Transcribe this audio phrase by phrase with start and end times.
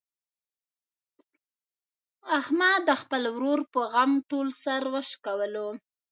[2.39, 5.67] احمد د خپل ورور په غم ټول سر و شکولو.